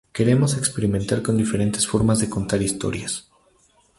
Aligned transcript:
Queremos 0.17 0.57
experimentar 0.61 1.21
con 1.21 1.37
diferentes 1.37 1.85
formas 1.85 2.17
de 2.17 2.27
contar 2.27 2.59
historias. 2.63 3.29